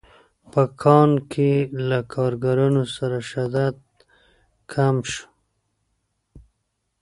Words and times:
په 0.51 0.61
کان 0.81 1.11
کې 1.31 1.51
له 1.89 1.99
کارګرانو 2.13 2.83
سره 2.95 3.17
شدت 3.29 3.77
کم 4.73 4.95
شو 5.11 5.27